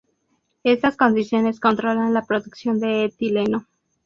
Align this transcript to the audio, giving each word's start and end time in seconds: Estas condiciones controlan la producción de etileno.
Estas 0.63 0.97
condiciones 0.97 1.59
controlan 1.59 2.15
la 2.15 2.25
producción 2.25 2.79
de 2.79 3.05
etileno. 3.05 3.67